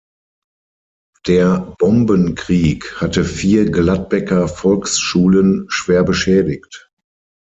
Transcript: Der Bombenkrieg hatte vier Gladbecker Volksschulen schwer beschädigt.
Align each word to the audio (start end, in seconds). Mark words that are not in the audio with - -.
Der 1.27 1.75
Bombenkrieg 1.77 2.99
hatte 2.99 3.23
vier 3.23 3.69
Gladbecker 3.69 4.47
Volksschulen 4.47 5.67
schwer 5.69 6.03
beschädigt. 6.03 6.89